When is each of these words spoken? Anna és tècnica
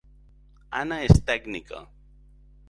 Anna 0.79 0.97
és 1.09 1.21
tècnica 1.27 1.85